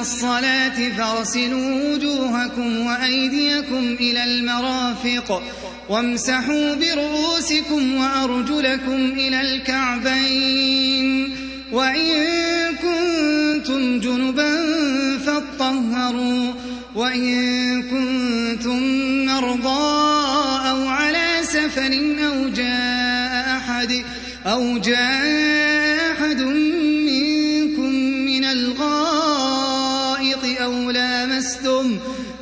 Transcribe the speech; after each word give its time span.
الصلاة 0.00 0.88
فاغسلوا 0.96 1.94
وجوهكم 1.94 2.86
وأيديكم 2.86 3.96
إلى 4.00 4.24
المرافق 4.24 5.42
وامسحوا 5.88 6.74
برؤوسكم 6.74 7.94
وأرجلكم 7.94 9.12
إلى 9.16 9.40
الكعبين 9.40 11.36
وإن 11.72 12.24
كنتم 12.76 14.00
جنبا 14.00 14.60
فاطهروا 15.26 16.52
وإن 16.94 17.82
كنتم 17.82 18.80
مرضى 19.26 19.94
أو 20.70 20.88
على 20.88 21.26
سفر 21.42 21.92
أو 22.26 22.48
جاء 22.48 23.56
أحد 23.56 24.04
أو 24.46 24.78
جاء 24.78 25.83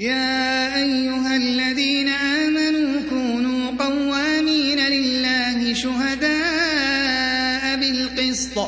يا 0.00 0.76
أيها 0.76 1.36
الذين 1.36 2.08
آمنوا 2.08 3.00
كونوا 3.10 3.70
قوامين 3.78 4.78
لله 4.78 5.74
شهداء 5.74 7.76
بالقسط 7.76 8.58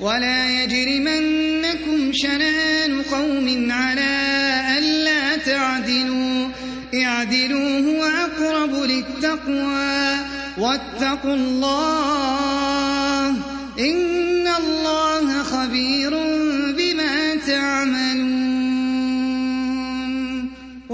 ولا 0.00 0.62
يجرمنكم 0.62 2.10
شنآن 2.12 3.02
قوم 3.02 3.72
على 3.72 4.20
ألا 4.78 5.36
تعدلوا. 5.36 6.48
اعدلوا 6.94 7.78
هو 7.78 8.04
أقرب 8.04 8.74
للتقوى 8.74 10.16
واتقوا 10.58 11.34
الله 11.34 13.28
إن 13.78 14.46
الله 14.46 15.42
خبير 15.42 16.31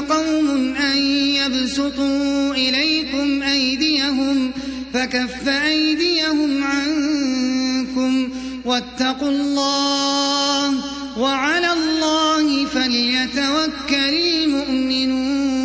قوم 0.00 0.74
أن 0.76 0.96
يبسطوا 1.40 2.54
إليكم 2.54 3.42
أيديهم 3.42 4.52
فكف 4.94 5.48
أيديهم 5.48 6.64
عنكم 6.64 8.28
واتقوا 8.64 9.28
الله 9.28 10.74
وعلى 11.18 11.72
الله 11.72 12.66
فليتوكل 12.66 14.14
المؤمنون. 14.34 15.56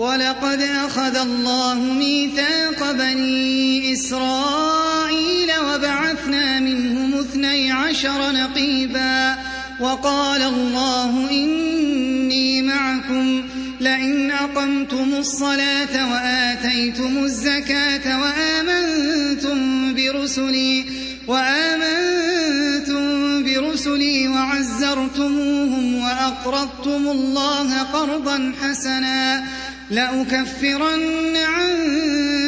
ولقد 0.00 0.60
أخذ 0.60 1.16
الله 1.16 1.74
ميثاق 1.74 2.92
بني 2.92 3.92
إسرائيل 3.92 5.50
وبعثنا 5.58 6.60
منهم 6.60 7.14
اثني 7.14 7.72
عشر 7.72 8.32
نقيبا 8.32 9.38
وقال 9.80 10.42
الله 10.42 11.30
إني 11.30 12.62
معكم 12.62 13.42
لئن 13.80 14.30
أقمتم 14.30 15.14
الصلاة 15.14 16.12
وآتيتم 16.12 17.18
الزكاة 17.24 18.20
وآمنتم 18.20 19.94
برسلي 19.94 20.84
وآمنتم 21.26 23.08
برسلي 23.44 24.28
وعزرتموهم 24.28 25.94
وأقرضتم 25.94 27.08
الله 27.08 27.82
قرضا 27.82 28.52
حسنا 28.62 29.44
لأكفرن 29.90 31.36
عنكم 31.36 32.47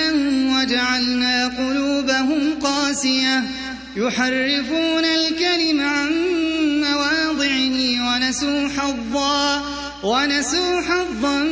وجعلنا 0.61 1.47
قلوبهم 1.47 2.59
قاسية. 2.63 3.43
يحرفون 3.95 5.05
الكلم 5.05 5.81
عن 5.81 6.09
مواضعه 6.81 7.77
ونسوا 8.07 8.67
حظا 8.67 9.63
ونسوا 10.03 10.81
حظا 10.81 11.43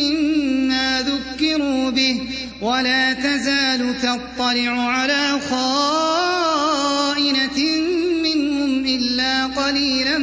مما 0.00 1.02
ذكروا 1.02 1.90
به. 1.90 2.20
ولا 2.62 3.12
تزال 3.12 3.94
تطلع 4.02 4.70
على 4.70 5.40
خائنة 5.50 6.60
منهم 8.22 8.86
إلا 8.86 9.46
قليلا 9.46 10.18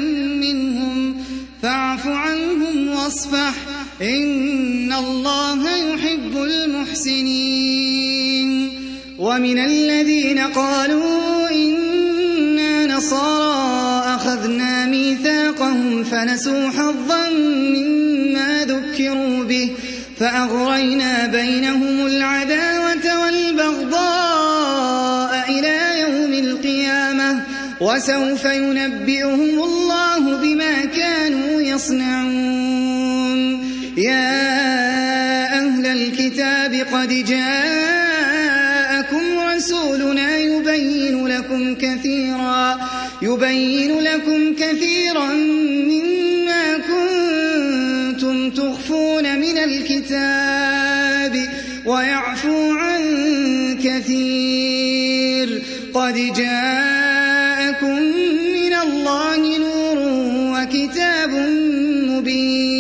منهم. 0.46 1.26
فاعف 1.62 2.08
عنهم 2.08 2.88
واصفح 2.88 3.54
إن 4.02 4.94
الله 4.94 5.78
يحب 5.78 6.38
المحسنين. 6.38 7.89
ومن 9.20 9.60
الذين 9.60 10.40
قالوا 10.40 11.50
إنا 11.52 12.86
نصارى 12.86 14.16
أخذنا 14.16 14.86
ميثاقهم 14.86 16.04
فنسوا 16.04 16.70
حظا 16.70 17.30
مما 17.76 18.66
ذكروا 18.66 19.44
به 19.44 19.72
فأغرينا 20.20 21.26
بينهم 21.28 22.06
العداوة 22.06 23.22
والبغضاء 23.22 24.70
إلى 25.50 26.00
يوم 26.00 26.34
القيامة 26.34 27.44
وسوف 27.82 28.46
ينبئهم 28.46 29.64
الله 29.64 30.38
بما 30.38 30.86
كانوا 30.86 31.62
يصنعون. 31.62 33.20
يا 33.98 34.50
أهل 35.60 35.86
الكتاب 35.86 36.74
قد 36.94 37.10
جاءكم 37.10 37.69
لكم 41.70 41.76
كثيرا. 41.76 42.78
يبين 43.22 44.00
لكم 44.00 44.54
كثيرا 44.54 45.34
مما 45.92 46.78
كنتم 46.78 48.50
تخفون 48.50 49.40
من 49.40 49.58
الكتاب 49.58 51.34
ويعفو 51.86 52.72
عن 52.72 53.02
كثير. 53.84 55.62
قد 55.94 56.16
جاءكم 56.16 58.00
من 58.54 58.74
الله 58.74 59.58
نور 59.58 59.98
وكتاب 60.56 61.32
مبين. 62.10 62.80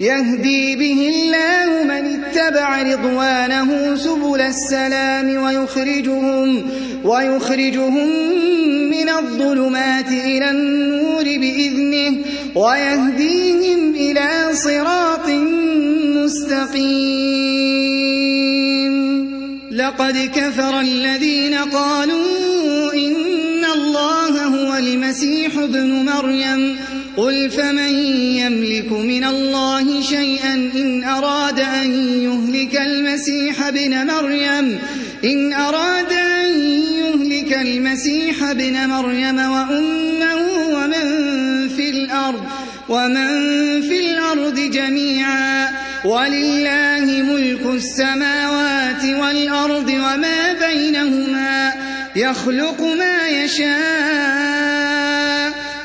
يهدي 0.00 0.76
به 0.76 1.08
الله 1.14 1.84
من 1.84 2.04
اتبع 2.24 2.82
رضوانه 2.82 3.96
سبل 3.96 4.40
السلام 4.40 5.42
ويخرجهم 5.42 6.70
ويخرجهم 7.04 8.08
من 8.90 9.08
الظلمات 9.08 10.08
إلى 10.08 10.50
النور 10.50 11.24
بإذنه 11.24 12.16
ويهديهم 12.54 13.94
إلى 13.94 14.48
صراط 14.52 15.28
مستقيم. 16.16 17.30
لقد 19.70 20.30
كفر 20.34 20.80
الذين 20.80 21.54
قالوا 21.54 22.94
إن 22.94 23.64
الله 23.74 24.44
هو 24.44 24.76
المسيح 24.76 25.58
ابن 25.58 26.04
مريم. 26.04 26.76
قل 27.16 27.50
فمن 27.50 27.94
يملك 28.14 28.92
من 28.92 29.24
الله 29.24 30.02
شيئا 30.02 30.54
إن 30.54 31.04
أراد 31.04 31.60
أن 31.60 31.92
يهلك 32.22 32.80
المسيح 32.80 33.66
ابن 33.66 34.06
مريم؟ 34.06 34.78
إن 35.24 35.52
أراد 35.52 36.12
أن 36.12 36.29
يهلك 37.50 37.66
المسيح 37.66 38.42
ابن 38.42 38.88
مريم 38.88 39.38
وأمه 39.38 40.36
ومن 40.74 41.68
في 41.68 41.90
الأرض 41.90 42.44
ومن 42.88 43.26
في 43.82 43.98
الأرض 43.98 44.54
جميعا 44.54 45.68
ولله 46.04 47.22
ملك 47.22 47.66
السماوات 47.66 49.04
والأرض 49.04 49.88
وما 49.88 50.52
بينهما 50.52 51.72
يخلق 52.16 52.82
ما 52.82 53.28
يشاء 53.28 53.70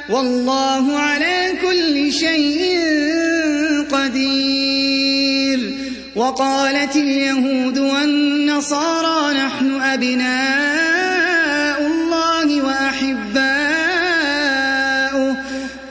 والله 0.10 1.00
على 1.00 1.53
كل 1.62 2.13
شيء 2.13 2.79
قدير. 3.91 5.15
وقالت 6.15 6.95
اليهود 6.95 7.77
والنصارى 7.77 9.34
نحن 9.38 9.81
أبناء 9.81 10.75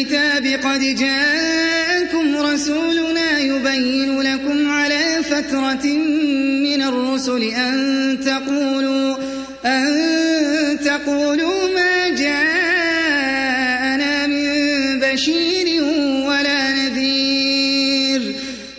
الكتاب 0.00 0.46
قد 0.64 0.80
جاءكم 0.80 2.36
رسولنا 2.36 3.38
يبين 3.38 4.20
لكم 4.20 4.70
على 4.70 5.22
فترة 5.22 5.86
من 6.64 6.82
الرسل 6.82 7.42
أن 7.42 8.18
تقولوا 8.24 9.16
أن 9.64 10.78
تقولوا 10.84 11.68
ما 11.74 12.08
جاءنا 12.08 12.46
من 14.26 15.00
بشير 15.00 15.82
ولا 16.28 16.72
نذير. 16.72 18.34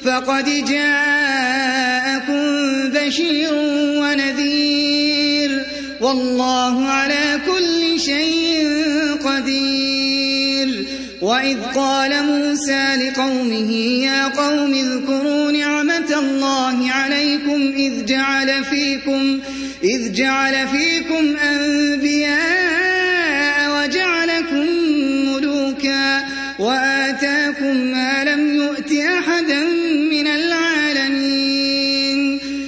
فقد 0.06 0.46
جاءكم 0.66 2.44
بشير 2.90 3.54
ونذير. 4.02 5.66
والله 6.02 6.88
على 6.88 7.40
كل 7.46 8.00
شيء 8.00 8.68
قدير. 9.24 9.91
وإذ 11.22 11.58
قال 11.76 12.24
موسى 12.26 12.96
لقومه 12.96 13.72
يا 14.04 14.28
قوم 14.28 14.74
اذكروا 14.74 15.52
نعمة 15.52 16.20
الله 16.20 16.92
عليكم 16.92 17.74
إذ 17.78 18.06
جعل 18.06 18.64
فيكم 18.64 19.40
إذ 19.84 20.14
جعل 20.14 20.68
فيكم 20.68 21.38
أنبياء 21.38 22.42
وجعلكم 23.76 24.66
ملوكا 25.28 26.24
وآتاكم 26.60 27.76
ما 27.76 28.24
لم 28.24 28.56
يؤت 28.56 28.92
أحدا 28.92 29.60
من 30.12 30.28
العالمين 30.28 31.42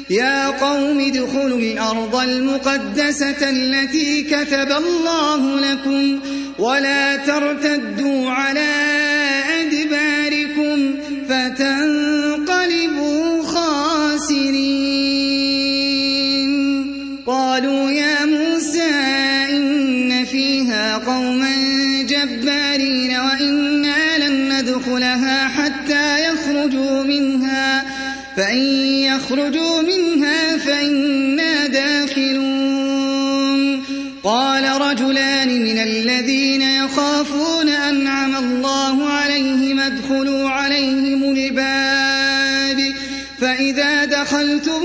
يا 0.10 0.48
قوم 0.48 1.00
ادخلوا 1.00 1.60
الأرض 1.60 2.15
المقدسة 2.15 3.50
التي 3.50 4.24
كتب 4.24 4.72
الله 4.72 5.60
لكم 5.60 6.19
ولا 6.60 7.15
ترتدوا 7.15 8.29
على 8.29 8.74
أدباركم 9.62 10.95
فتنقلبوا 11.29 13.03
خاسرين. 13.43 14.83
قالوا 17.27 17.91
يا 17.91 18.25
موسى 18.25 18.91
إن 19.50 20.25
فيها 20.25 20.98
قوما 20.98 21.55
جبارين 22.03 23.19
وإنا 23.19 24.17
لن 24.27 24.60
ندخلها 24.60 25.48
حتى 25.48 26.25
يخرجوا 26.27 27.03
منها 27.03 27.83
فإن 28.38 28.65
يخرجوا 29.10 29.81
منها 29.81 30.57
فإنا 30.57 31.67
داخلون 31.67 31.92
قال 34.23 34.81
رجلان 34.81 35.63
من 35.63 35.77
الذين 35.77 36.61
يخافون 36.61 37.69
أنعم 37.69 38.35
الله 38.35 39.09
عليهم 39.09 39.79
ادخلوا 39.79 40.49
عليهم 40.49 41.23
الباب 41.23 42.93
فإذا 43.39 44.05
دخلتم 44.05 44.81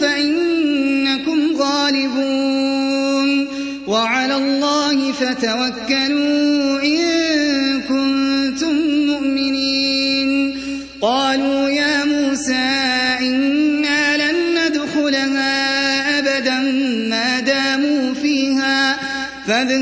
فإنكم 0.00 1.56
غالبون 1.56 3.48
وعلى 3.86 4.36
الله 4.36 5.12
فتوكلوا 5.12 6.61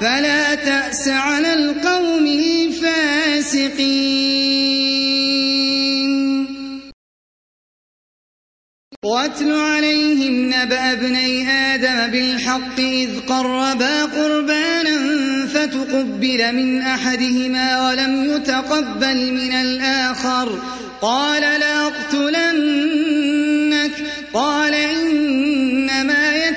فلا 0.00 0.54
تأس 0.54 1.08
على 1.08 1.54
القوم 1.54 2.26
الفاسقين. 2.26 3.80
واتل 9.04 9.52
عليهم 9.52 10.46
نبأ 10.48 10.92
ابني 10.92 11.48
آدم 11.48 12.12
بالحق 12.12 12.80
إذ 12.80 13.20
قربا 13.28 14.04
قربانا 14.04 14.96
فتقبل 15.46 16.52
من 16.54 16.80
أحدهما 16.82 17.88
ولم 17.88 18.36
يتقبل 18.36 19.32
من 19.32 19.52
الآخر. 19.52 20.62
قال 21.02 21.42
لأقتلنك 21.60 22.70
قال 24.32 24.74
إنما 24.74 25.09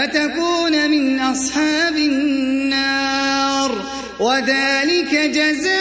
فتكون 0.00 0.90
من 0.90 1.20
أصحاب 1.20 1.96
النار. 1.96 3.82
وذلك 4.20 5.14
جزاء 5.14 5.76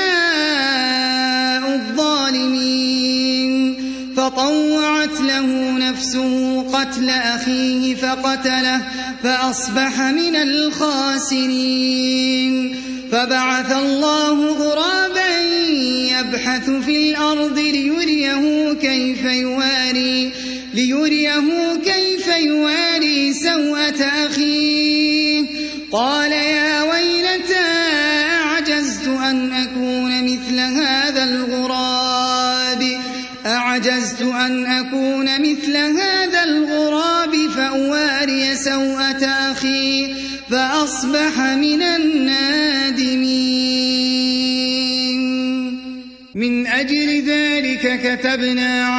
الظالمين. 1.76 3.76
فطوعت 4.18 5.22
له 5.22 5.72
نفسه 5.72 6.62
قتل 6.62 7.10
أخيه 7.10 7.96
فقتله 7.96 8.82
فأصبح 9.24 10.02
من 10.02 10.36
الخاسرين. 10.36 11.56
فبعث 13.12 13.72
الله 13.72 14.46
غرابا 14.46 15.40
يبحث 16.20 16.70
في 16.70 16.98
الأرض 16.98 17.60
ليريه 17.60 18.74
كيف 18.74 19.26
يواري 19.26 20.32
ليريه 20.74 21.76
كيف 21.86 22.28
يواري 22.28 23.29
سوءة 23.89 24.05
أخيه. 24.27 25.46
قال 25.91 26.31
يا 26.31 26.84
ويلتى 26.84 27.69
أعجزت 28.43 29.08
أن 29.08 29.51
أكون 29.53 30.24
مثل 30.24 30.60
هذا 30.60 31.24
الغراب؟ 31.24 33.00
أعجزت 33.46 34.22
أن 34.22 34.65
أكون 34.65 35.41
مثل 35.41 35.77
هذا 35.77 36.43
الغراب 36.43 37.50
فأواري 37.55 38.55
سوءة 38.55 39.25
أخي 39.25 40.15
فأصبح 40.50 41.39
من 41.39 41.81
النادمين. 41.81 43.39
من 46.36 46.67
أجل 46.67 47.24
ذلك 47.25 48.00
كتبنا 48.03 48.99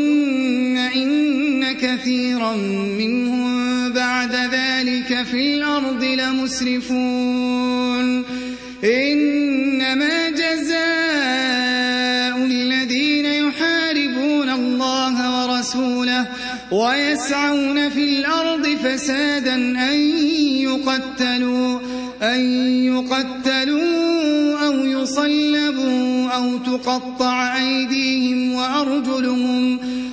كثيرا 2.01 2.55
منهم 2.97 3.93
بعد 3.93 4.35
ذلك 4.35 5.23
في 5.23 5.55
الأرض 5.55 6.03
لمسرفون. 6.03 7.51
إنما 8.83 10.29
جزاء 10.29 10.75
الذين 12.37 13.25
يحاربون 13.25 14.49
الله 14.49 15.15
ورسوله 15.37 16.27
ويسعون 16.71 17.89
في 17.89 18.03
الأرض 18.03 18.67
فسادا 18.67 19.55
أن 19.55 19.99
يقتلوا 20.65 21.79
أن 22.21 22.39
يقتلوا 22.85 24.65
أو 24.65 24.85
يصلبوا 24.85 26.29
أو 26.29 26.57
تقطع 26.57 27.57
أيديهم 27.57 28.53
وأرجلهم 28.53 29.79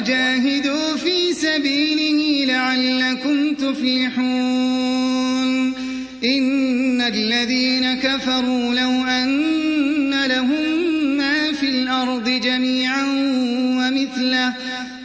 وجاهدوا 0.00 0.96
في 0.96 1.32
سبيله 1.32 2.44
لعلكم 2.52 3.54
تفلحون. 3.54 4.20
إن 6.24 7.00
الذين 7.00 7.94
كفروا 7.94 8.74
لو 8.74 9.04
أن 9.04 10.24
لهم 10.26 10.66
ما 11.16 11.52
في 11.52 11.68
الأرض 11.68 12.28
جميعا 12.28 13.04
ومثله, 13.78 14.54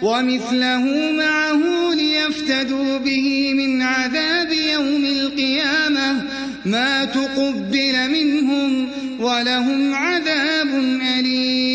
ومثله 0.02 1.12
معه 1.12 1.94
ليفتدوا 1.94 2.98
به 2.98 3.54
من 3.54 3.82
عذاب 3.82 4.52
يوم 4.74 5.06
القيامة 5.06 6.22
ما 6.66 7.06
تقبل 7.06 8.10
منهم 8.10 8.90
ولهم 9.20 9.94
عذاب 9.94 10.68
أليم. 11.20 11.75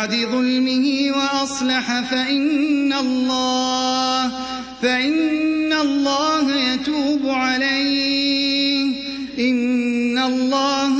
بعد 0.00 0.14
ظلمه 0.14 1.12
وأصلح 1.16 2.00
فإن 2.00 2.92
الله 2.92 4.32
فإن 4.82 5.72
الله 5.72 6.56
يتوب 6.56 7.20
عليه. 7.28 8.86
إن 9.38 10.18
الله 10.18 10.99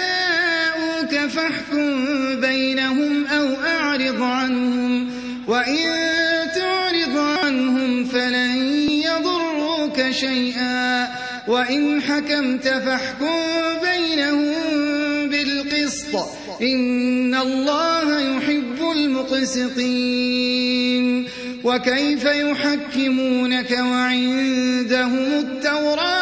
وإن 11.71 12.01
حكمت 12.01 12.67
فاحكم 12.67 13.27
بينهم 13.81 15.29
بالقسط 15.29 16.15
إن 16.61 17.35
الله 17.35 18.21
يحب 18.21 18.91
المقسطين 18.95 20.25
وكيف 21.63 22.25
يحكمونك 22.25 23.71
وعندهم 23.71 25.25
التوراة 25.39 26.20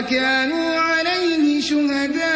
وكانوا 0.00 0.76
عليه 0.76 1.60
شهداء. 1.60 2.30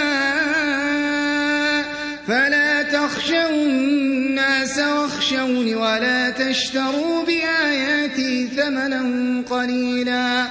فلا 2.29 2.83
تخشوا 2.83 3.50
الناس 3.50 4.79
واخشوني 4.79 5.74
ولا 5.74 6.31
تشتروا 6.31 7.24
بآياتي 7.24 8.48
ثمنا 8.57 9.03
قليلا. 9.50 10.46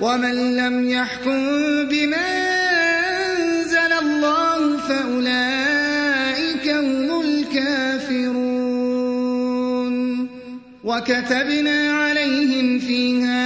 ومن 0.00 0.56
لم 0.56 0.90
يحكم 0.90 1.46
بما 1.90 2.26
أنزل 3.36 3.92
الله 4.02 4.76
فأولئك 4.76 6.68
هم 6.68 7.20
الكافرون. 7.20 8.66
وكتبنا 10.84 11.92
عليهم 11.92 12.78
فيها 12.78 13.45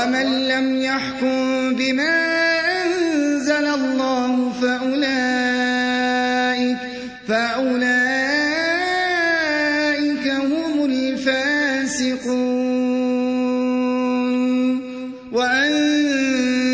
ومن 0.00 0.48
لم 0.48 0.82
يحكم 0.82 1.74
بما 1.74 2.16
أنزل 2.82 3.66
الله 3.66 4.52
فأولئك 4.62 5.00
فأولئك 7.28 7.86
هم 10.28 10.84
الفاسقون. 10.84 12.40
وأنزلنا 15.32 16.70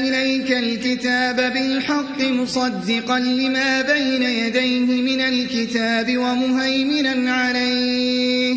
إليك 0.00 0.52
الكتاب 0.52 1.36
بالحق 1.36 2.20
مصدقا 2.20 3.18
لما 3.18 3.82
بين 3.82 4.22
يديه 4.22 5.02
من 5.02 5.20
الكتاب 5.20 6.18
ومهيمنا 6.18 7.32
عليه. 7.34 8.56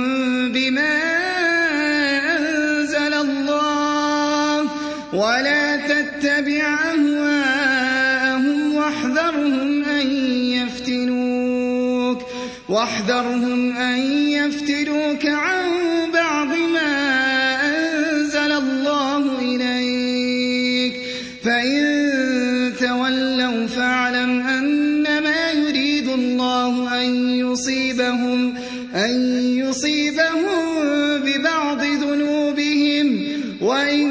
واحذرهم 12.81 13.77
أن 13.77 13.97
يفتنوك 14.29 15.25
عن 15.25 15.65
بعض 16.13 16.47
ما 16.47 16.93
أنزل 17.69 18.51
الله 18.51 19.39
إليك. 19.39 20.93
فإن 21.43 22.73
تولوا 22.79 23.67
فاعلم 23.67 24.47
أنما 24.47 25.51
يريد 25.51 26.07
الله 26.09 27.01
أن 27.01 27.29
يصيبهم 27.29 28.57
أن 28.95 29.11
يصيبهم 29.57 30.55
ببعض 31.25 31.83
ذنوبهم. 31.83 33.07
وإن 33.61 34.10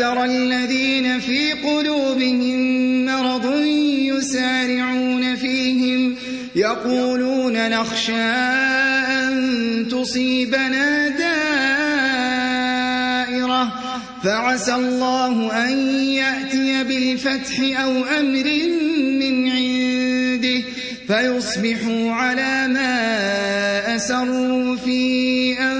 فترى 0.00 0.24
الذين 0.24 1.20
في 1.20 1.52
قلوبهم 1.52 2.60
مرض 3.04 3.64
يسارعون 4.14 5.36
فيهم 5.36 6.16
يقولون 6.56 7.70
نخشى 7.70 8.22
أن 9.12 9.88
تصيبنا 9.90 11.08
دائرة 13.48 13.72
فعسى 14.24 14.74
الله 14.74 15.64
أن 15.64 15.78
يأتي 16.08 16.84
بالفتح 16.84 17.60
أو 17.82 18.04
أمر 18.04 18.44
من 19.20 19.48
عنده 19.48 20.62
فيصبحوا 21.08 22.12
على 22.12 22.68
ما 22.68 23.96
أسروا 23.96 24.76
في 24.76 25.52
أنفسهم 25.58 25.79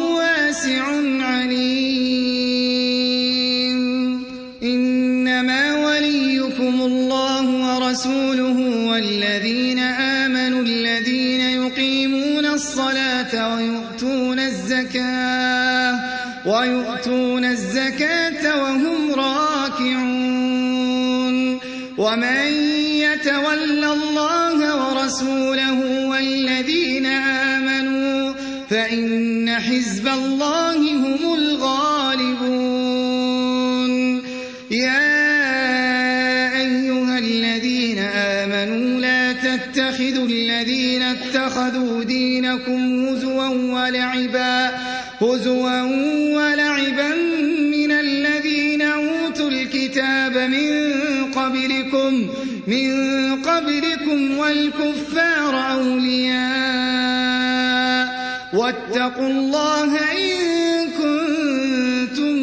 واتقوا 58.91 59.27
الله 59.27 59.91
إن 60.11 60.87
كنتم 60.99 62.35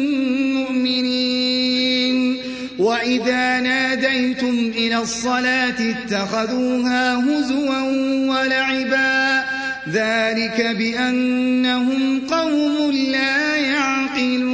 مؤمنين. 0.53 2.37
وإذا 2.79 3.59
ناديتم 3.59 4.71
إلى 4.75 4.97
الصلاة 4.97 5.75
اتخذوها 5.79 7.15
هزوا 7.15 7.81
ولعبا. 8.29 9.43
ذلك 9.89 10.75
بأنهم 10.77 12.21
قوم 12.31 12.91
لا 12.91 13.55
يعقلون. 13.55 14.49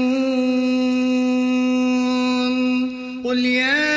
قل 3.23 3.45
يا 3.45 3.95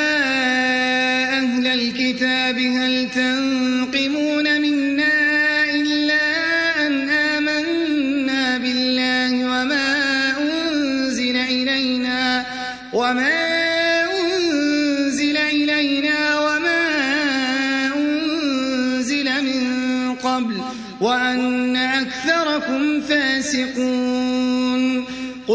أهل 1.37 1.67
الكتاب 1.67 2.59
هل 2.59 3.07
تنقمون 3.15 3.28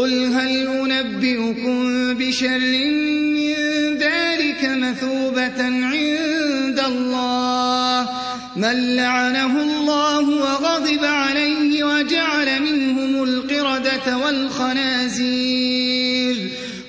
قل 0.05 0.33
هل 0.33 0.67
أنبئكم 0.67 2.13
بشر 2.13 2.59
من 2.59 3.53
ذلك 3.97 4.61
مثوبة 4.63 5.63
عند 5.63 6.79
الله 6.87 8.09
من 8.55 8.95
لعنه 8.95 9.63
الله 9.63 10.29
وغضب 10.29 11.05
عليه 11.05 11.83
وجعل 11.83 12.61
منهم 12.61 13.23
القردة 13.23 14.17
والخنازير 14.17 15.55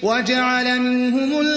وجعل 0.03 0.81
منهم 0.81 1.41
القردة 1.41 1.56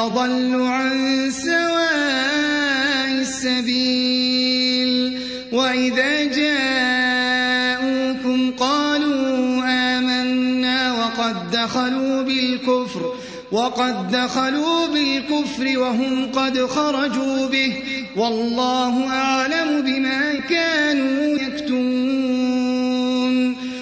وأضل 0.00 0.62
عن 0.62 1.30
سواء 1.30 3.08
السبيل. 3.20 4.90
وإذا 5.52 6.24
جاءوكم 6.24 7.60
قالوا 8.52 9.62
آمنا 9.64 10.92
وقد 10.92 11.50
دخلوا 11.50 12.22
بالكفر 12.22 13.14
وقد 13.52 14.10
دخلوا 14.10 14.86
بالكفر 14.86 15.78
وهم 15.78 16.32
قد 16.32 16.66
خرجوا 16.66 17.46
به. 17.46 17.72
والله 18.16 19.08
أعلم 19.08 19.82
بما 19.82 20.34
كانوا 20.48 21.38
يكتمون. 21.38 22.49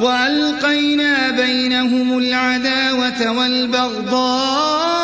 وألقينا 0.00 1.30
بينهم 1.30 2.18
العداوة 2.18 3.30
والبغضاء 3.38 4.98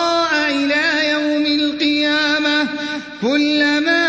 إلى 0.51 1.11
يوم 1.11 1.47
القيامة 1.47 2.69
كلما 3.23 4.07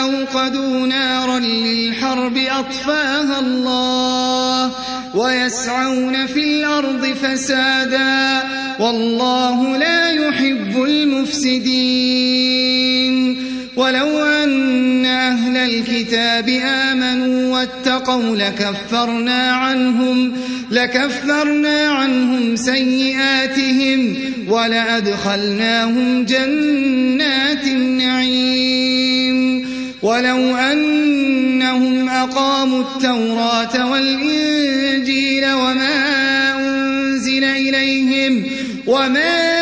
أوقدوا 0.00 0.86
نارا 0.86 1.38
للحرب 1.38 2.36
أطفاها 2.36 3.40
الله 3.40 4.72
ويسعون 5.14 6.26
في 6.26 6.44
الأرض 6.44 7.06
فسادا 7.06 8.42
والله 8.80 9.76
لا 9.76 10.10
يحب 10.10 10.82
المفسدين 10.82 12.12
ولو 13.76 14.18
أن 14.18 14.91
أهل 15.28 15.56
الكتاب 15.56 16.48
آمنوا 16.64 17.52
واتقوا 17.52 18.36
لكفرنا 18.36 19.52
عنهم 19.52 20.32
لكفرنا 20.70 21.88
عنهم 21.88 22.56
سيئاتهم 22.56 24.14
ولأدخلناهم 24.48 26.24
جنات 26.24 27.66
النعيم. 27.66 28.92
ولو 30.02 30.56
أنهم 30.56 32.08
أقاموا 32.08 32.80
التوراة 32.80 33.90
والإنجيل 33.90 35.52
وما 35.52 36.02
أنزل 36.58 37.44
إليهم 37.44 38.44
وما 38.86 39.61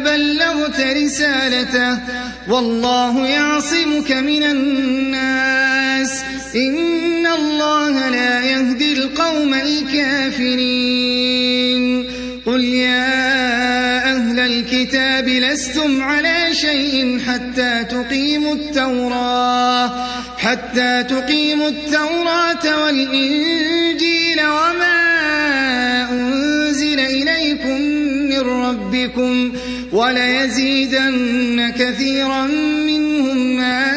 بلغت 0.61 0.79
رسالته. 0.79 1.97
والله 2.47 3.27
يعصمك 3.27 4.11
من 4.11 4.43
الناس. 4.43 6.23
إن 6.55 7.27
الله 7.27 8.09
لا 8.09 8.41
يهدي 8.41 8.93
القوم 8.93 9.53
الكافرين. 9.53 11.01
قل 12.45 12.63
يا 12.63 14.15
أهل 14.15 14.39
الكتاب 14.39 15.27
لستم 15.27 16.01
على 16.01 16.53
شيء 16.53 17.19
حتى 17.19 17.83
تقيموا 17.83 18.55
التوراة. 18.55 20.07
حتى 20.37 21.03
تقيموا 21.09 21.69
التوراة 21.69 22.83
والإنجيل 22.83 24.41
وما 24.41 25.01
أنزل 26.11 26.99
إليكم 26.99 27.81
من 28.29 28.39
ربكم. 28.39 29.53
وليزيدن 29.91 31.73
كثيرا 31.79 32.45
منهم 32.87 33.37
ما 33.57 33.91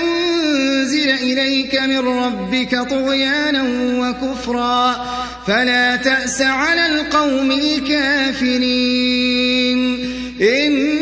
أنزل 0.00 1.10
إليك 1.10 1.80
من 1.80 1.98
ربك 1.98 2.78
طغيانا 2.90 3.62
وكفرا. 3.98 5.06
فلا 5.46 5.96
تأس 5.96 6.42
على 6.42 6.86
القوم 6.86 7.50
الكافرين. 7.50 8.92
إن 10.42 11.01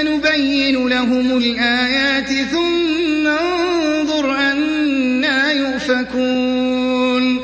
كيف 0.00 0.08
نبين 0.08 0.88
لهم 0.88 1.38
الآيات 1.38 2.28
ثم 2.28 3.26
انظر 3.26 4.36
أنا 4.36 5.52
يؤفكون. 5.52 7.40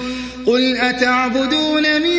قل 0.46 0.76
أتعبدون 0.76 1.82
من 1.82 2.18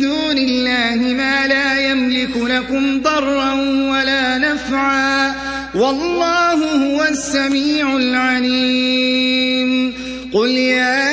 دون 0.00 0.38
الله 0.38 1.14
ما 1.14 1.46
لا 1.46 1.90
يملك 1.90 2.36
لكم 2.36 3.00
ضرا 3.00 3.52
ولا 3.90 4.38
نفعا؟ 4.38 5.34
والله 5.74 6.54
هو 6.54 7.04
السميع 7.04 7.96
العليم. 7.96 9.94
قل 10.32 10.50
يا 10.50 11.08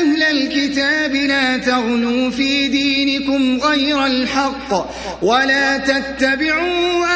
أهل 0.00 0.22
الكتاب 0.22 1.14
لا 1.14 1.56
تغنوا 1.56 2.30
في 2.30 2.68
دينكم 2.68 3.58
غير 3.58 4.06
الحق 4.06 4.94
ولا 5.22 5.78
تتبعوا 5.78 7.06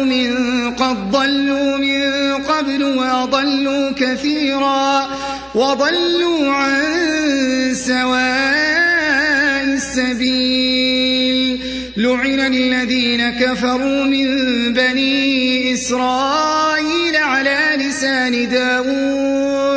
أهواء 0.00 0.70
قوم 0.70 0.74
قد 0.76 1.10
ضلوا 1.10 1.76
من 1.76 2.02
قبل 2.44 2.82
وأضلوا 2.82 3.90
كثيرا 3.90 5.08
وضلوا 5.54 6.52
عن 6.52 7.74
سواء 7.74 9.64
السبيل. 9.64 11.60
لعن 11.96 12.40
الذين 12.40 13.30
كفروا 13.30 14.04
من 14.04 14.28
بني 14.72 15.74
إسرائيل 15.74 17.16
على 17.16 17.58
لسان 17.76 18.48
داود. 18.48 19.69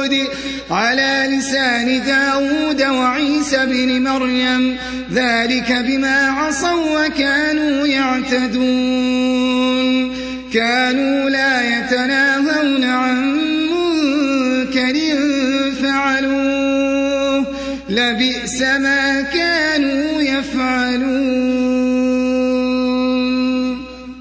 على 0.71 1.37
لسان 1.37 2.03
داود 2.05 2.81
وعيسى 2.81 3.65
بن 3.65 4.03
مريم 4.03 4.77
ذلك 5.13 5.71
بما 5.71 6.27
عصوا 6.29 7.05
وكانوا 7.05 7.87
يعتدون. 7.87 9.43
كانوا 10.53 11.29
لا 11.29 11.77
يتناهون 11.77 12.83
عن 12.83 13.37
منكر 13.71 14.95
فعلوه. 15.83 17.45
لبئس 17.89 18.61
ما 18.61 19.21
كانوا 19.21 20.12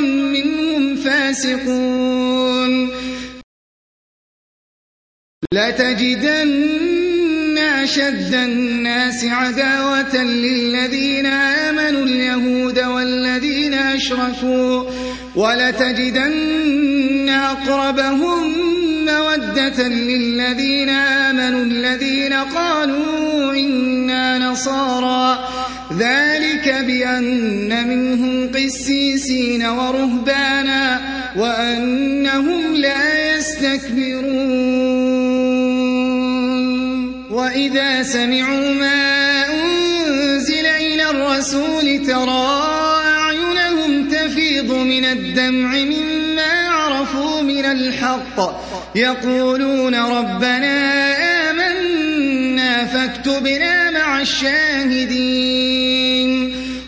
منهم 0.00 0.96
فاسقون. 0.96 2.90
لتجدن 5.52 7.58
أشد 7.58 8.34
الناس 8.34 9.24
عداوة 9.24 10.24
للذين 10.24 11.26
آمنوا 11.26 12.04
اليهود 12.04 12.78
والذين 12.78 13.74
أشركوا 13.74 14.84
ولتجدن 15.36 17.28
أقربهم 17.28 18.72
مودة 19.04 19.88
للذين 19.88 20.88
آمنوا 20.88 21.64
الذين 21.64 22.32
قالوا 22.32 23.52
إنا 23.52 24.38
نصارى. 24.38 25.48
ذلك 25.98 26.84
بأن 26.86 27.88
منهم 27.88 28.52
قسيسين 28.52 29.62
ورهبانا 29.66 31.00
وأنهم 31.36 32.74
لا 32.74 33.36
يستكبرون. 33.36 34.82
وإذا 37.30 38.02
سمعوا 38.02 38.74
ما 38.74 39.44
أنزل 39.62 40.66
إلى 40.66 41.10
الرسول 41.10 42.06
ترى 42.06 42.62
أعينهم 43.06 44.08
تفيض 44.08 44.72
من 44.72 45.04
الدمع 45.04 45.68
مما 45.74 46.68
عرفوا 46.68 47.42
من 47.42 47.64
الحق. 47.64 48.40
يقولون 48.94 49.94
ربنا 49.94 50.76
آمنا 51.50 52.86
فاكتبنا 52.86 53.90
مع 53.90 54.20
الشاهدين. 54.20 55.82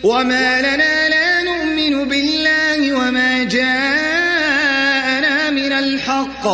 وما 0.03 0.61
لنا 0.61 1.09
لا 1.09 1.43
نؤمن 1.43 2.07
بالله 2.07 2.93
وما 2.93 3.43
جاءنا 3.43 5.49
من 5.49 5.71
الحق. 5.71 6.47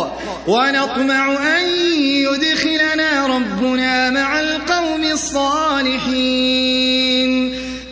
ونطمع 0.48 1.58
أن 1.58 1.64
يدخلنا 2.00 3.26
ربنا 3.26 4.10
مع 4.10 4.40
القوم 4.40 5.04
الصالحين. 5.04 6.62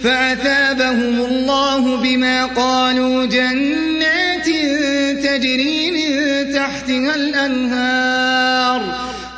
فأثابهم 0.04 1.20
الله 1.20 1.96
بما 1.96 2.46
قالوا 2.46 3.26
جنات 3.26 3.79
الأنهار 7.46 8.80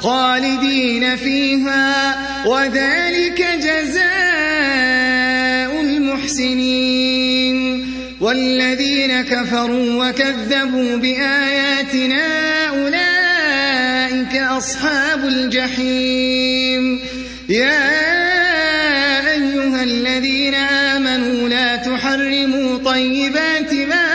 خالدين 0.00 1.16
فيها 1.16 2.16
وذلك 2.46 3.46
جزاء 3.58 4.02
المحسنين 5.80 7.56
والذين 8.20 9.22
كفروا 9.22 10.08
وكذبوا 10.08 10.96
بآياتنا 10.96 12.22
أولئك 12.68 14.36
أصحاب 14.36 15.24
الجحيم. 15.24 17.00
يا 17.48 18.02
أيها 19.32 19.82
الذين 19.82 20.54
آمنوا 20.54 21.48
لا 21.48 21.76
تحرموا 21.76 22.78
طيبات 22.78 23.74
ما 23.74 24.12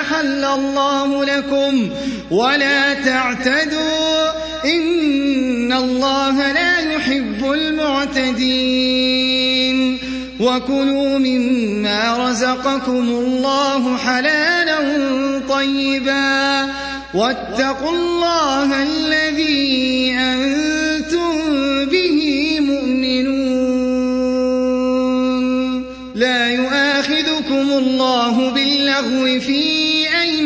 أحل 0.00 0.44
الله 0.44 1.24
لكم 1.24 1.90
ولا 2.32 2.94
تعتدوا. 2.94 4.30
إن 4.64 5.72
الله 5.72 6.52
لا 6.52 6.78
يحب 6.78 7.52
المعتدين. 7.52 8.92
وكلوا 10.40 11.18
مما 11.18 12.30
رزقكم 12.30 13.08
الله 13.08 13.96
حلالا 13.96 14.78
طيبا. 15.48 16.68
واتقوا 17.14 17.90
الله 17.90 18.82
الذي 18.82 20.14
أنتم 20.18 21.32
به 21.84 22.58
مؤمنون. 22.60 23.42
لا 26.14 26.50
يؤاخذكم 26.50 27.72
الله 27.72 28.50
باللغو 28.50 29.40
في 29.40 29.81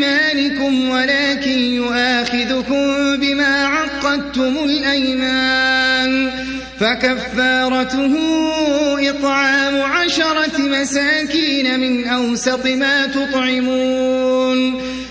أيمانكم 0.03 0.89
ولكن 0.89 1.59
يؤاخذكم 1.59 3.17
بما 3.17 3.67
عقدتم 3.67 4.57
الأيمان 4.65 6.31
فكفارته 6.81 8.17
إطعام 9.11 9.83
عشرة 9.83 10.59
مساكين 10.59 11.81
من 11.81 12.07
أوسط 12.09 12.67
ما 12.67 13.07
تطعمون 13.07 14.83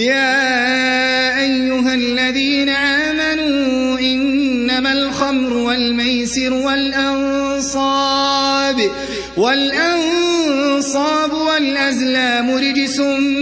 يا 0.00 1.40
أيها 1.40 1.94
الذين 1.94 2.68
آمنوا 2.68 3.98
إنما 3.98 4.92
الخمر 4.92 5.52
والميسر 5.52 6.52
والأنصاب 6.52 8.00
والأنصاب 9.36 11.32
والأزلام 11.32 12.50
رجس 12.50 13.00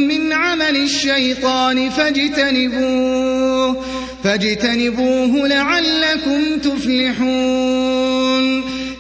من 0.09 0.33
عمل 0.33 0.77
الشيطان 0.77 1.91
فاجتنبوه 1.91 3.85
فاجتنبوه 4.25 5.49
لعلكم 5.49 6.59
تفلحون 6.59 8.08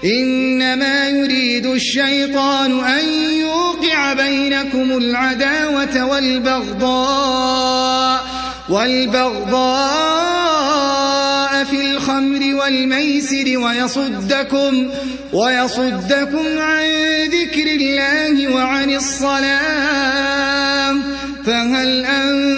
إنما 0.04 1.08
يريد 1.08 1.66
الشيطان 1.66 2.84
أن 2.84 3.08
يوقع 3.40 4.12
بينكم 4.12 4.96
العداوة 4.96 6.04
والبغضاء 6.04 7.58
والبغضاء 8.68 10.08
في 11.64 11.80
الخمر 11.80 12.54
والميسر 12.54 13.58
ويصدكم 13.58 14.90
ويصدكم 15.32 16.58
عن 16.58 16.84
ذكر 17.24 17.66
الله 17.66 18.54
وعن 18.54 18.90
الصلاة 18.94 20.48
فهل 21.44 22.04
أنتم 22.04 22.57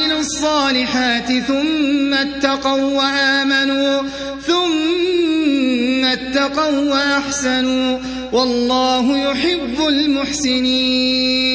الصالحات 0.21 1.29
ثم 1.47 2.13
اتقوا 2.13 2.81
وآمنوا 2.81 4.01
ثم 4.47 6.05
اتقوا 6.05 6.79
وأحسنوا. 6.79 7.99
والله 8.31 9.17
يحب 9.17 9.87
المحسنين. 9.87 11.51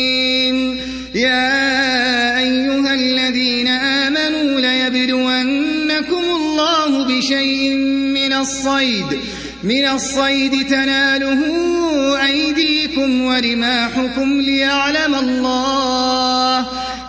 يا 1.14 2.38
أيها 2.38 2.94
الذين 2.94 3.68
آمنوا 3.68 4.60
ليبلونكم 4.60 6.24
الله 6.36 7.04
بشيء 7.04 7.74
من 8.18 8.32
الصيد 8.32 9.20
من 9.62 9.84
الصيد 9.88 10.66
تناله 10.68 11.40
أيديكم 12.26 13.22
ورماحكم 13.24 14.40
ليعلم 14.40 15.14
الله 15.14 16.66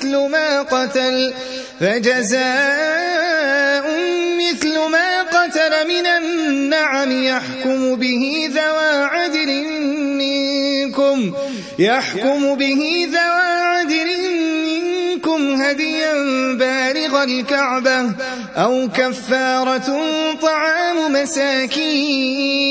مثل 0.00 0.16
ما 0.16 0.62
قتل 0.62 1.34
فجزاء 1.80 2.40
مثل 4.40 4.78
ما 4.78 5.22
قتل 5.22 5.88
من 5.88 6.06
النعم 6.06 7.22
يحكم 7.22 7.96
به 7.96 8.50
ذوى 8.54 9.04
عدل 9.04 9.64
منكم 10.18 11.34
يحكم 11.78 12.54
به 12.54 13.08
ذوى 13.12 13.50
عدل 13.62 14.08
منكم 14.66 15.62
هديا 15.62 16.12
بالغ 16.54 17.22
الكعبة 17.22 18.10
أو 18.56 18.88
كفارة 18.88 20.00
طعام 20.42 21.12
مساكين 21.12 22.70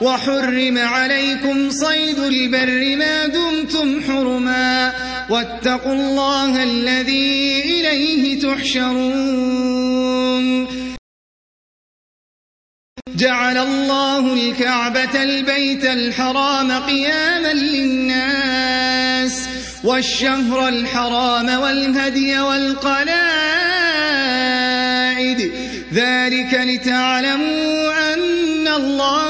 وحرم 0.00 0.78
عليكم 0.78 1.70
صيد 1.70 2.18
البر 2.18 2.96
ما 2.96 3.26
دمتم 3.26 4.02
حرما 4.08 4.92
واتقوا 5.30 5.92
الله 5.92 6.62
الذي 6.62 7.62
إليه 7.64 8.40
تحشرون. 8.40 9.80
جعل 13.16 13.58
الله 13.58 14.34
الكعبة 14.34 15.22
البيت 15.22 15.84
الحرام 15.84 16.72
قياما 16.72 17.52
للناس 17.52 19.48
والشهر 19.84 20.68
الحرام 20.68 21.48
والهدي 21.60 22.38
والقلائد. 22.40 23.20
ذلك 25.92 26.54
لتعلموا 26.54 28.14
أن 28.14 28.68
الله 28.68 29.29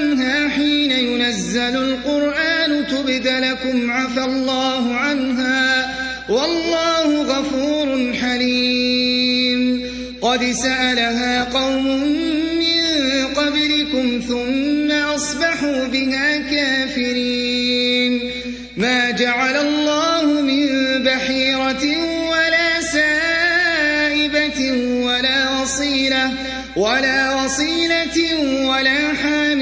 ينزل 1.31 1.75
القرآن 1.75 2.87
تبد 2.87 3.27
لكم 3.27 3.91
عفى 3.91 4.23
الله 4.23 4.95
عنها 4.95 5.95
والله 6.29 7.21
غفور 7.23 8.13
حليم 8.13 9.81
قد 10.21 10.51
سألها 10.51 11.43
قوم 11.43 11.85
من 12.59 12.83
قبلكم 13.35 14.21
ثم 14.27 14.91
أصبحوا 14.91 15.87
بها 15.87 16.37
كافرين 16.37 18.31
ما 18.77 19.11
جعل 19.11 19.55
الله 19.55 20.41
من 20.41 20.67
بحيرة 21.03 21.83
ولا 22.31 22.81
سائبة 22.81 24.71
ولا 25.03 25.61
وصيلة 25.61 26.31
ولا 26.75 27.43
وصيلة 27.43 28.17
ولا 28.67 29.13
حام 29.13 29.61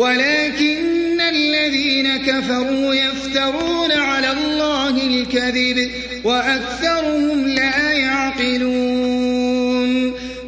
ولكن 0.00 1.20
الذين 1.20 2.16
كفروا 2.16 2.94
يفترون 2.94 3.92
على 3.92 4.32
الله 4.32 5.06
الكذب 5.06 5.90
وأكثرهم 6.24 7.48
لا 7.48 7.92
يعقلون 7.92 9.40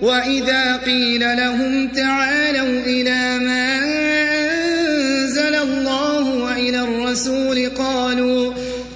وإذا 0.02 0.76
قيل 0.76 1.20
لهم 1.20 1.88
تعالوا 1.88 2.80
إلى 2.86 3.38
ما 3.38 3.78
أنزل 3.78 5.54
الله 5.54 6.34
وإلى 6.34 6.80
الرسول 6.80 7.68
قالوا 7.68 8.52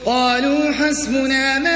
قالوا 0.07 0.73
حسبنا 0.73 1.59
ما 1.59 1.76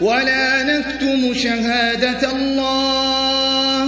ولا 0.00 0.62
نكتم 0.62 1.34
شهادة 1.34 2.32
الله 2.32 3.84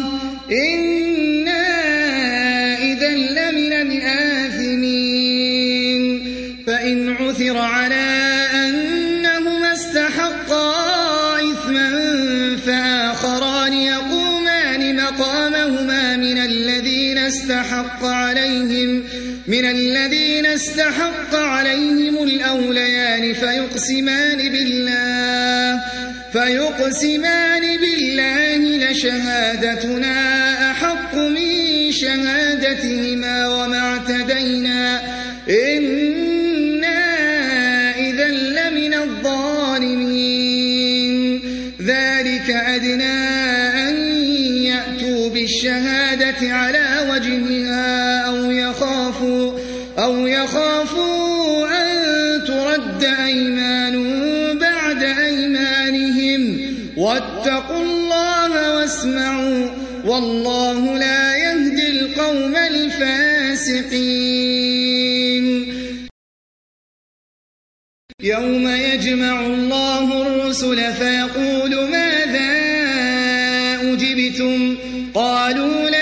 إنا 0.52 1.68
إذا 2.78 3.10
لمن 3.10 3.72
الآثمين 3.72 5.12
فإن 6.66 7.16
عثر 7.16 7.58
على 7.58 8.46
أنهما 8.54 9.72
استحقا 9.72 10.72
إثما 11.36 12.56
فآخران 12.66 13.72
يقومان 13.72 14.96
مقامهما 14.96 16.16
من 16.16 16.38
الذين 16.38 17.18
استحق 17.18 18.04
عليهم 18.04 19.04
من 19.46 19.64
الذين 19.64 20.46
استحق 20.46 21.34
عليهم 21.34 22.22
الأوليان 22.22 23.32
فيقسمان 23.32 24.38
بالله 24.38 26.01
فيقسمان 26.32 27.62
بالله 27.78 28.90
لشهادتنا 28.90 30.16
أحق 30.70 31.14
من 31.14 31.92
شهادتهما 31.92 33.48
وما 33.48 33.78
اعتدينا. 33.78 35.00
إنا 35.48 37.00
إذا 37.96 38.28
لمن 38.28 38.94
الظالمين. 38.94 40.22
ذلك 41.82 42.50
أدنى 42.50 43.18
أن 43.88 43.96
يأتوا 44.64 45.28
بالشهادة 45.30 46.52
على 46.54 47.08
وجهها 47.10 48.20
أو 48.20 48.50
يخافوا 48.50 49.52
أو 49.98 50.26
يخافوا 50.26 50.81
واسمعوا 59.02 59.68
والله 60.06 60.98
لا 60.98 61.36
يهدي 61.36 61.88
القوم 61.88 62.56
الفاسقين. 62.56 63.82
يوم 68.22 68.68
يجمع 68.68 69.46
الله 69.46 70.22
الرسل 70.22 70.92
فيقول 70.92 71.90
ماذا 71.90 72.52
أجبتم؟ 73.92 74.76
قالوا 75.14 75.90
لا 75.90 76.01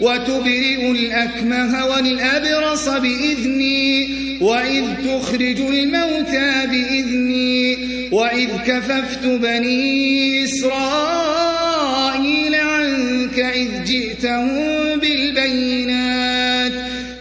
وتبرئ 0.00 0.90
الأكمه 0.90 1.86
والأبرص 1.86 2.88
بإذني 2.88 4.08
وإذ 4.40 4.84
تخرج 5.04 5.60
الموتى 5.60 6.66
بإذني 6.66 7.76
وإذ 8.12 8.48
كففت 8.66 9.26
بني 9.26 10.44
إسرائيل 10.44 11.74
عنك 12.54 13.38
إذ 13.38 13.84
جئتهم 13.84 14.98
بالبينات. 15.00 16.72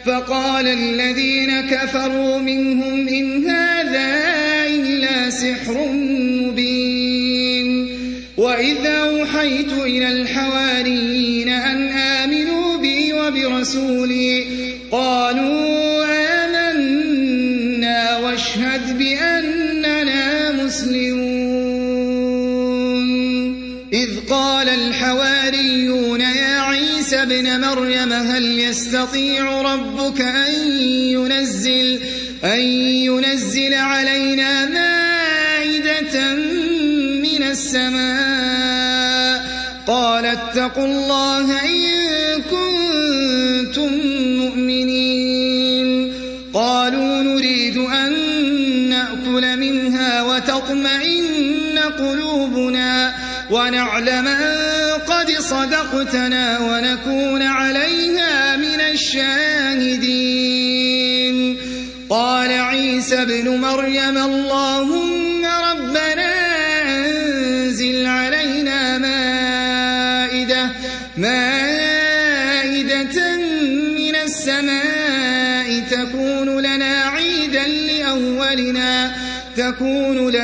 فقال 0.05 0.67
الذين 0.67 1.61
كفروا 1.61 2.37
منهم 2.39 3.07
إن 3.07 3.49
هذا 3.49 4.23
إلا 4.67 5.29
سحر 5.29 5.87
مبين. 6.43 7.89
وإذا 8.37 8.97
أوحيت 8.97 9.73
إلى 9.73 10.11
الحواريين 10.11 11.38
وبرسوله 13.29 14.45
قالوا 14.91 16.05
آمنا 16.45 18.17
واشهد 18.17 18.97
بأننا 18.97 20.51
مسلمون. 20.51 21.49
إذ 23.93 24.09
قال 24.29 24.69
الحواريون 24.69 26.21
يا 26.21 26.59
عيسى 26.59 27.23
ابن 27.23 27.61
مريم 27.61 28.13
هل 28.13 28.59
يستطيع 28.59 29.61
ربك 29.61 30.21
أن 30.21 30.81
ينزل, 30.91 31.99
أن 32.43 32.59
ينزل 32.59 33.73
علينا 33.73 34.65
مائدة 34.65 36.33
من 37.21 37.43
السماء؟ 37.43 38.89
قال 39.87 40.25
اتقوا 40.25 40.85
الله 40.85 41.65
إن 41.65 42.08
ونعلم 53.49 54.27
أن 54.27 54.55
قد 55.07 55.31
صدقتنا 55.31 56.59
ونكون 56.59 57.41
عليها 57.41 58.55
من 58.55 58.81
الشاهدين. 58.81 60.29
قال 62.09 62.51
عيسى 62.51 63.21
ابن 63.21 63.57
مريم 63.57 64.17
اللهم 64.17 65.45
ربنا 65.45 66.33
أنزل 66.97 68.05
علينا 68.05 68.97
مائدة 68.97 70.69
مائدة 71.17 73.37
من 73.97 74.15
السماء 74.15 75.79
تكون 75.91 76.59
لنا 76.59 77.03
عيدا 77.05 77.67
لأولنا 77.67 79.11
تكون 79.57 80.29
لنا 80.29 80.38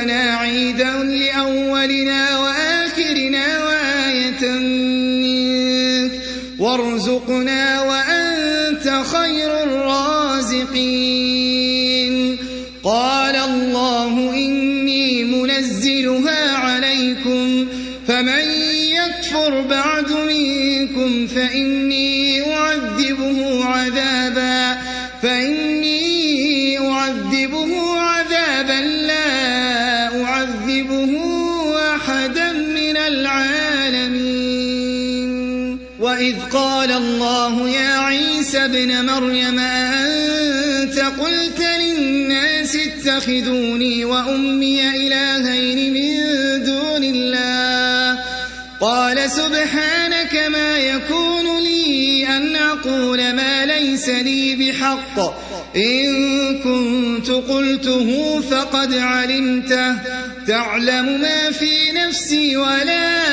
فإني 21.36 22.54
أعذبه 22.54 23.64
عذابا 23.64 24.78
فإني 25.22 26.78
أعذبه 26.78 27.98
عذابا 27.98 28.80
لا 28.80 30.22
أعذبه 30.24 31.12
أحدا 31.94 32.52
من 32.52 32.96
العالمين. 32.96 34.26
وإذ 36.00 36.36
قال 36.52 36.92
الله 36.92 37.68
يا 37.68 37.98
عيسى 37.98 38.64
ابن 38.64 39.06
مريم 39.06 39.58
أنت 39.58 40.98
قلت 40.98 41.60
للناس 41.60 42.76
اتخذوني 42.76 44.04
وأمي 44.04 44.88
إلهين 44.88 45.92
من 45.92 46.16
دون 46.64 47.04
الله؟ 47.04 48.18
قال 48.80 49.30
سبحانك 49.30 50.34
ما 50.48 50.78
يكون 50.78 51.25
أن 52.36 52.56
أقول 52.56 53.32
ما 53.32 53.66
ليس 53.66 54.08
لي 54.08 54.56
بحق. 54.56 55.18
إن 55.76 56.58
كنت 56.58 57.30
قلته 57.30 58.40
فقد 58.40 58.94
علمته. 58.94 59.96
تعلم 60.46 61.20
ما 61.20 61.50
في 61.50 61.92
نفسي 61.92 62.56
ولا 62.56 63.28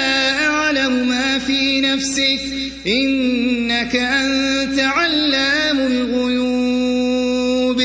أعلم 0.48 1.08
ما 1.08 1.40
في 1.40 1.82
نفسك. 1.82 2.40
إنك 2.88 3.96
أنت 3.96 4.80
علام 4.80 5.80
الغيوب. 5.80 7.84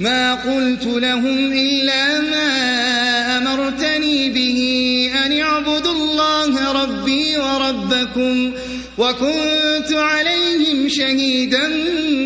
ما 0.00 0.34
قلت 0.34 0.86
لهم 0.86 1.52
إلا 1.52 2.20
ما 2.20 2.48
أمرتني 3.38 4.30
به 4.30 5.10
أن 5.26 5.40
اعبدوا 5.40 5.92
الله 5.92 6.72
ربي 6.82 7.36
وربكم. 7.36 8.52
وكنت 8.98 9.92
عليهم 9.92 10.41
شهيدا 10.96 11.68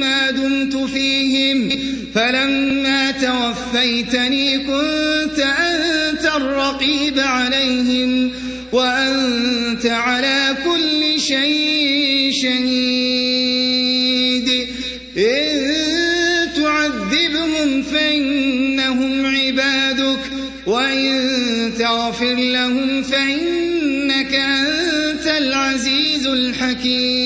ما 0.00 0.30
دمت 0.30 0.76
فيهم. 0.76 1.68
فلما 2.14 3.10
توفيتني 3.10 4.58
كنت 4.58 5.38
أنت 5.38 6.24
الرقيب 6.36 7.18
عليهم 7.18 8.30
وأنت 8.72 9.86
على 9.86 10.56
كل 10.64 11.20
شيء 11.20 12.30
شهيد. 12.42 13.66
إن 15.18 15.76
تعذبهم 16.56 17.82
فإنهم 17.82 19.26
عبادك 19.26 20.18
وإن 20.66 21.72
تغفر 21.78 22.34
لهم 22.34 23.02
فإنك 23.02 24.34
أنت 24.34 25.26
العزيز 25.26 26.26
الحكيم. 26.26 27.25